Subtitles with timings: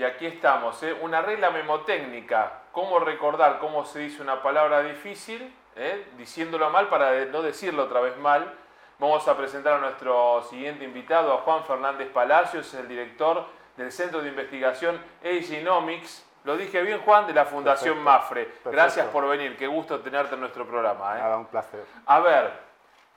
[0.00, 0.96] Y aquí estamos, ¿eh?
[1.02, 6.06] una regla memotécnica, cómo recordar cómo se dice una palabra difícil, ¿eh?
[6.16, 8.50] diciéndolo mal para no decirlo otra vez mal.
[8.98, 13.44] Vamos a presentar a nuestro siguiente invitado, a Juan Fernández Palacios, el director
[13.76, 16.24] del Centro de Investigación Agenomics.
[16.44, 18.48] Lo dije bien, Juan, de la Fundación Mafre.
[18.64, 21.18] Gracias por venir, qué gusto tenerte en nuestro programa.
[21.18, 21.20] ¿eh?
[21.20, 21.84] Nada, un placer.
[22.06, 22.52] A ver,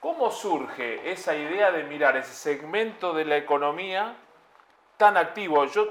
[0.02, 4.18] ¿cómo surge esa idea de mirar ese segmento de la economía
[4.98, 5.64] tan activo?
[5.64, 5.88] Yo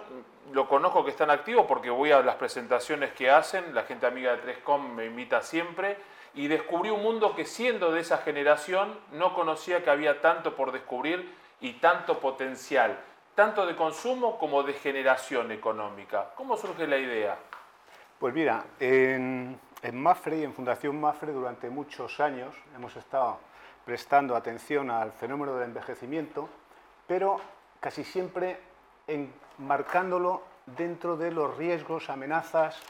[0.52, 4.06] lo conozco que es tan activo porque voy a las presentaciones que hacen, la gente
[4.06, 5.96] amiga de 3Com me invita siempre,
[6.34, 10.72] y descubrí un mundo que siendo de esa generación no conocía que había tanto por
[10.72, 12.98] descubrir y tanto potencial
[13.34, 16.30] tanto de consumo como de generación económica.
[16.36, 17.38] ¿Cómo surge la idea?
[18.18, 19.58] Pues mira, en,
[19.92, 23.38] Mafre y en Fundación Mafre durante muchos años hemos estado
[23.84, 26.48] prestando atención al fenómeno del envejecimiento,
[27.06, 27.40] pero
[27.80, 28.60] casi siempre
[29.06, 32.80] enmarcándolo dentro de los riesgos, amenazas,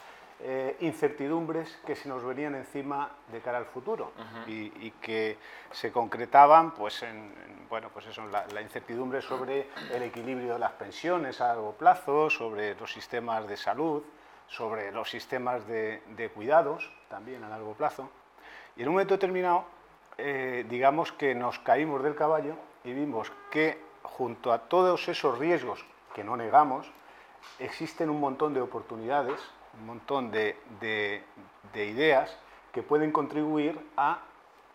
[0.45, 4.11] eh, incertidumbres que se nos venían encima de cara al futuro
[4.45, 5.37] y, que
[5.71, 7.33] se concretaban pues, en,
[7.69, 12.75] bueno, pues eso, la, incertidumbre sobre el equilibrio de las pensiones a largo plazo, sobre
[12.75, 14.03] los sistemas de salud,
[14.47, 18.09] sobre los sistemas de, cuidados también a largo plazo.
[18.75, 19.63] Y en un momento determinado,
[20.17, 25.85] eh, digamos que nos caímos del caballo y vimos que junto a todos esos riesgos
[26.13, 26.91] que no negamos,
[27.59, 29.39] existen un montón de oportunidades
[29.79, 30.55] un montón de,
[31.73, 32.37] ideas
[32.71, 34.19] que pueden contribuir a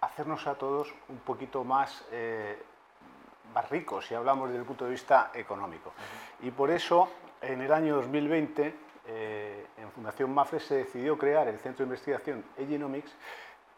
[0.00, 2.60] hacernos a todos un poquito más, eh,
[3.54, 5.92] más ricos, si hablamos desde el punto de vista económico.
[6.42, 7.08] Y por eso,
[7.40, 8.74] en el año 2020,
[9.06, 13.14] eh, en Fundación MAFRE se decidió crear el Centro de Investigación Egenomics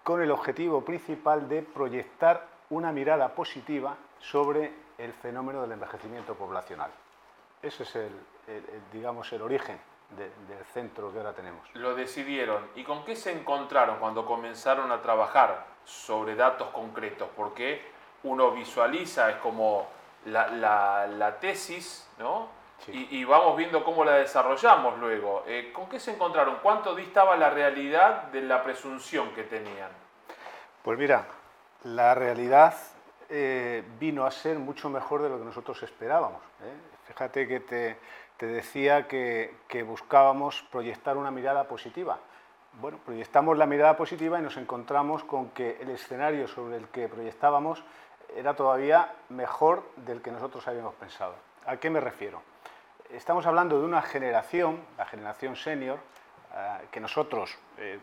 [0.03, 6.91] con el objetivo principal de proyectar una mirada positiva sobre el fenómeno del envejecimiento poblacional.
[7.62, 8.12] Ese es el
[8.92, 9.78] digamos, el origen
[10.16, 11.69] del centro que ahora tenemos.
[11.75, 12.69] Lo decidieron.
[12.75, 17.28] ¿Y con qué se encontraron cuando comenzaron a trabajar sobre datos concretos?
[17.37, 17.84] Porque
[18.25, 19.87] uno visualiza, es como
[20.26, 22.49] la, tesis, ¿no?
[22.88, 25.44] Y, vamos viendo cómo la desarrollamos luego.
[25.47, 26.59] Eh, ¿Con qué se encontraron?
[26.62, 29.91] ¿Cuánto distaba la realidad de la presunción que tenían?
[30.82, 31.26] Pues mira,
[31.84, 32.75] la realidad
[33.28, 36.41] eh, vino a ser mucho mejor de lo que nosotros esperábamos.
[36.62, 36.90] ¿eh?
[37.10, 37.97] Fíjate que te,
[38.47, 42.19] decía que, buscábamos proyectar una mirada positiva.
[42.81, 47.09] Bueno, proyectamos la mirada positiva y nos encontramos con que el escenario sobre el que
[47.09, 47.82] proyectábamos
[48.37, 51.34] era todavía mejor del que nosotros habíamos pensado.
[51.66, 52.43] ¿A qué me refiero?
[53.10, 55.99] Estamos hablando de una generación, la generación senior,
[56.54, 57.99] eh, que nosotros, eh,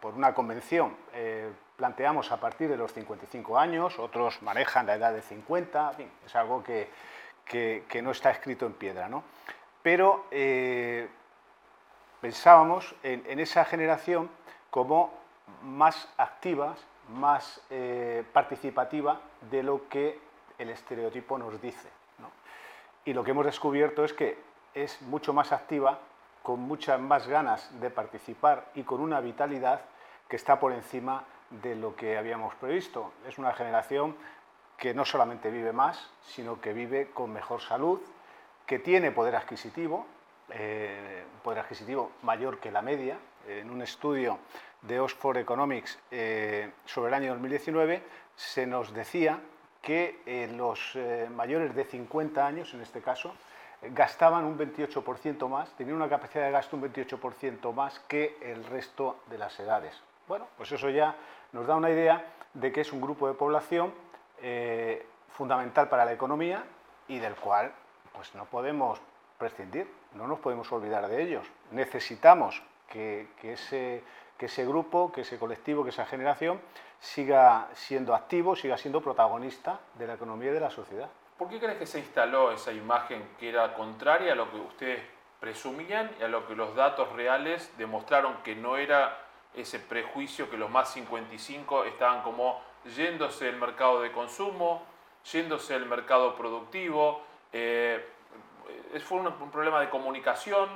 [0.00, 5.12] por una convención, eh, planteamos a partir de los 55 años, otros manejan la edad
[5.12, 5.92] de 50,
[6.26, 6.90] es algo que,
[7.48, 9.08] que, no está escrito en piedra.
[9.08, 9.24] ¿no?
[9.82, 11.08] Pero eh,
[12.20, 14.30] pensábamos en, esa generación
[14.70, 15.12] como
[15.62, 16.76] más activa,
[17.08, 19.20] más eh, participativa
[19.50, 20.20] de lo que
[20.58, 21.88] el estereotipo nos dice.
[23.04, 24.36] Y lo que hemos descubierto es que
[24.74, 25.98] es mucho más activa,
[26.42, 29.80] con muchas más ganas de participar y con una vitalidad
[30.28, 33.12] que está por encima de lo que habíamos previsto.
[33.26, 34.14] Es una generación
[34.78, 38.00] que no solamente vive más, sino que vive con mejor salud,
[38.64, 40.06] que tiene poder adquisitivo,
[40.50, 43.18] eh, poder adquisitivo mayor que la media.
[43.48, 44.38] En un estudio
[44.82, 48.02] de Oxford Economics eh, sobre el año 2019
[48.36, 49.40] se nos decía
[49.82, 50.96] que eh, los
[51.34, 53.34] mayores de 50 años, en este caso,
[53.82, 59.20] gastaban un 28% más, tenían una capacidad de gasto un 28% más que el resto
[59.30, 60.00] de las edades.
[60.28, 61.16] Bueno, pues eso ya
[61.52, 63.92] nos da una idea de que es un grupo de población
[64.42, 66.64] eh, fundamental para la economía
[67.06, 67.72] y del cual
[68.12, 69.00] pues, no podemos
[69.38, 71.46] prescindir, no nos podemos olvidar de ellos.
[71.70, 74.02] Necesitamos que, ese,
[74.36, 76.60] que ese grupo, que ese colectivo, que esa generación
[76.98, 81.08] siga siendo activo, siga siendo protagonista de la economía y de la sociedad.
[81.36, 85.00] ¿Por qué crees que se instaló esa imagen que era contraria a lo que ustedes
[85.38, 89.24] presumían y a lo que los datos reales demostraron que no era
[89.54, 92.60] ese prejuicio que los más 55 estaban como
[92.94, 94.82] yéndose del mercado de consumo,
[95.30, 97.22] yéndose del mercado productivo.
[97.52, 98.04] Eh,
[99.00, 100.68] fue un, problema de comunicación.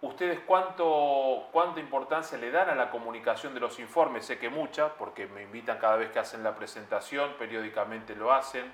[0.00, 4.26] ¿Ustedes cuánto, cuánta importancia le dan a la comunicación de los informes?
[4.26, 8.72] Sé que mucha, porque me invitan cada vez que hacen la presentación, periódicamente lo hacen.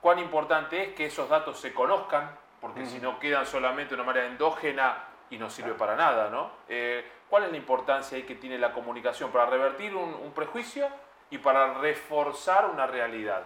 [0.00, 2.38] ¿Cuán importante es que esos datos se conozcan?
[2.60, 6.50] Porque si no quedan solamente de una manera endógena y no sirve para nada, ¿no?
[6.68, 10.88] Eh, ¿Cuál es la importancia ahí que tiene la comunicación para revertir un prejuicio
[11.32, 13.42] y para reforzar una realidad?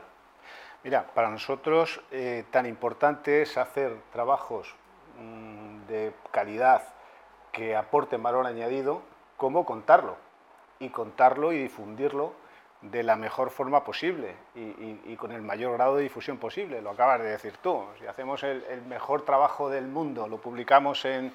[0.83, 4.75] Mira, para nosotros eh, tan importante es hacer trabajos
[5.21, 6.83] mm, de calidad
[7.53, 9.03] que aporte valor añadido,
[9.37, 10.17] como contarlo.
[10.81, 12.35] Y contarlo y difundirlo
[12.83, 16.83] de la mejor forma posible y, con el mayor grado de difusión posible.
[16.83, 17.85] Lo acabas de decir tú.
[17.99, 21.33] Si hacemos el, mejor trabajo del mundo, lo publicamos en,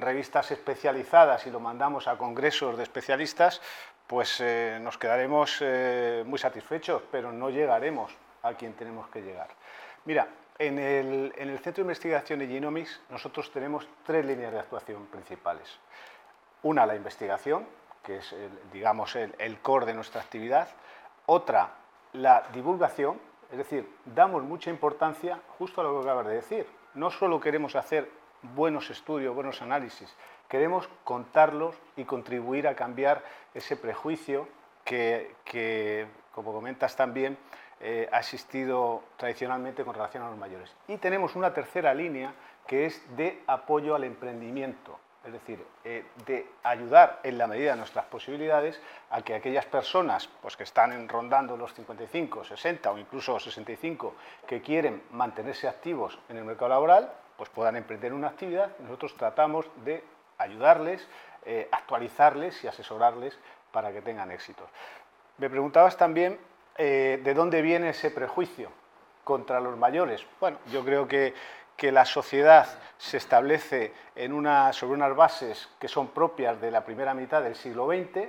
[0.00, 3.60] revistas especializadas y lo mandamos a congresos de especialistas,
[4.12, 9.48] pues eh, nos quedaremos eh, muy satisfechos, pero no llegaremos a quien tenemos que llegar.
[10.04, 10.28] Mira,
[10.58, 15.78] en el, Centro de Investigación de Genomics nosotros tenemos tres líneas de actuación principales.
[16.62, 17.66] Una, la investigación,
[18.02, 20.68] que es, el, digamos, el, core de nuestra actividad.
[21.24, 21.70] Otra,
[22.12, 23.18] la divulgación,
[23.50, 26.66] es decir, damos mucha importancia justo a lo que acabas de decir.
[26.92, 28.10] No solo queremos hacer
[28.42, 30.14] buenos estudios, buenos análisis,
[30.48, 33.22] queremos contarlos y contribuir a cambiar
[33.54, 34.48] ese prejuicio
[34.84, 37.38] que, como comentas también,
[37.80, 40.74] eh, ha existido tradicionalmente con relación a los mayores.
[40.88, 42.34] Y tenemos una tercera línea
[42.66, 47.76] que es de apoyo al emprendimiento es decir, eh, de ayudar en la medida de
[47.76, 48.80] nuestras posibilidades
[49.10, 54.14] a que aquellas personas pues, que están rondando los 55, 60 o incluso 65
[54.46, 57.12] que quieren mantenerse activos en el mercado laboral,
[57.42, 58.70] pues puedan emprender una actividad.
[58.78, 60.04] Nosotros tratamos de
[60.38, 61.08] ayudarles,
[61.44, 63.36] eh, actualizarles y asesorarles
[63.72, 64.70] para que tengan éxitos.
[65.38, 66.38] Me preguntabas también
[66.78, 68.70] eh, de dónde viene ese prejuicio
[69.24, 70.24] contra los mayores.
[70.38, 71.34] Bueno, yo creo que
[71.76, 76.84] que la sociedad se establece en una, sobre unas bases que son propias de la
[76.84, 78.28] primera mitad del siglo XX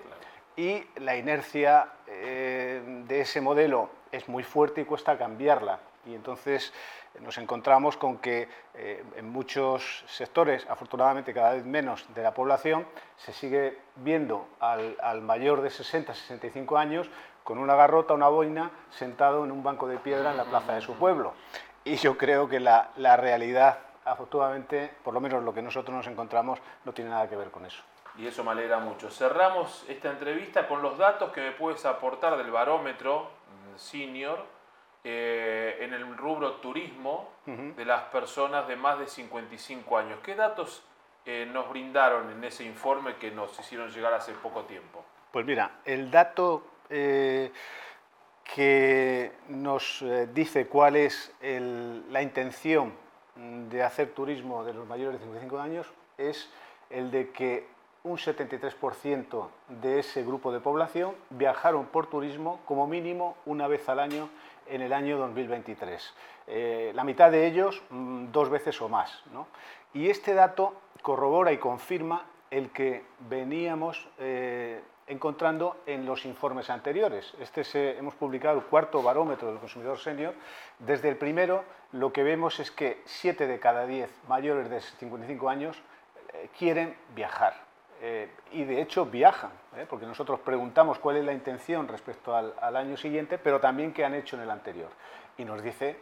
[0.56, 5.78] y la inercia eh, de ese modelo es muy fuerte y cuesta cambiarla.
[6.06, 6.74] Y entonces
[7.20, 12.86] nos encontramos con que eh, en muchos sectores, afortunadamente cada vez menos de la población,
[13.18, 17.10] se sigue viendo al, al mayor de 60-65 años
[17.44, 20.82] con una garrota, una boina, sentado en un banco de piedra en la plaza de
[20.82, 21.34] su pueblo
[21.86, 26.60] y yo creo que la, realidad, afortunadamente, por lo menos lo que nosotros nos encontramos,
[26.86, 27.84] no tiene nada que ver con eso.
[28.18, 29.10] Y eso me alegra mucho.
[29.10, 34.46] Cerramos esta entrevista con los datos que me puedes aportar del barómetro mm, senior
[35.04, 35.43] eh,
[35.84, 40.20] en el rubro turismo de las personas de más de 55 años.
[40.24, 40.84] ¿Qué datos
[41.26, 45.04] eh, nos brindaron en ese informe que nos hicieron llegar hace poco tiempo?
[45.32, 46.68] Pues mira, el dato...
[46.90, 47.52] Eh,
[48.44, 52.94] que nos eh, dice cuál es la intención
[53.36, 56.52] de hacer turismo de los mayores de 55 años es
[56.90, 57.68] el de que
[58.04, 59.48] un 73%
[59.82, 64.30] de ese grupo de población viajaron por turismo como mínimo una vez al año
[64.68, 66.14] en el año 2023.
[66.48, 69.24] Eh, la mitad de ellos mm, dos veces o más.
[69.94, 77.34] Y este dato corrobora y confirma el que veníamos eh, encontrando en los informes anteriores.
[77.40, 80.34] Este hemos publicado el cuarto barómetro del consumidor senior.
[80.80, 81.64] Desde el primero
[81.94, 85.82] lo que vemos es que 7 de cada 10 mayores de 55 años
[86.34, 87.73] eh, quieren viajar.
[88.06, 89.86] Eh, y de hecho viajan, ¿eh?
[89.90, 94.14] porque nosotros preguntamos cuál es la intención respecto al, año siguiente, pero también qué han
[94.14, 94.90] hecho en el anterior.
[95.38, 95.98] Y nos dice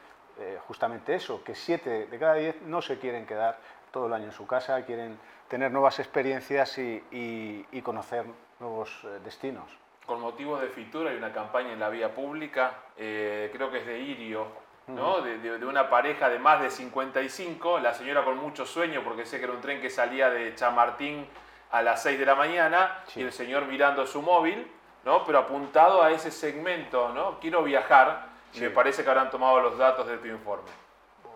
[0.65, 3.59] justamente eso, que 7 de cada 10 no se quieren quedar
[3.91, 8.25] todo el año en su casa, quieren tener nuevas experiencias y, conocer
[8.59, 9.69] nuevos eh, destinos.
[10.05, 13.85] Con motivo de Fitura hay una campaña en la vía pública, eh, creo que es
[13.85, 14.47] de Irio,
[14.87, 15.21] ¿no?
[15.21, 19.43] de, una pareja de más de 55, la señora con mucho sueño porque sé que
[19.43, 21.27] era un tren que salía de Chamartín
[21.71, 24.69] a las 6 de la mañana y el señor mirando su móvil,
[25.05, 25.23] ¿no?
[25.25, 27.39] pero apuntado a ese segmento, ¿no?
[27.39, 30.69] quiero viajar y me parece que habrán tomado los datos de tu informe.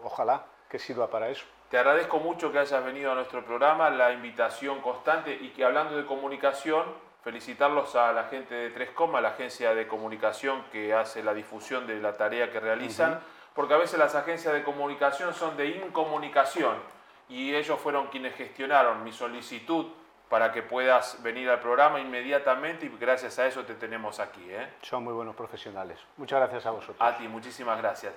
[0.03, 1.45] Ojalá que sirva para eso.
[1.69, 5.95] Te agradezco mucho que hayas venido a nuestro programa, la invitación constante y que hablando
[5.97, 6.83] de comunicación,
[7.23, 11.99] felicitarlos a la gente de Trescoma, la agencia de comunicación que hace la difusión de
[11.99, 13.19] la tarea que realizan,
[13.55, 16.75] porque a veces las agencias de comunicación son de incomunicación
[17.29, 19.87] y ellos fueron quienes gestionaron mi solicitud
[20.29, 24.45] para que puedas venir al programa inmediatamente y gracias a eso te tenemos aquí.
[24.49, 24.67] ¿eh?
[24.81, 25.99] Son muy buenos profesionales.
[26.17, 26.97] Muchas gracias a vosotros.
[26.99, 28.15] A ti, muchísimas gracias.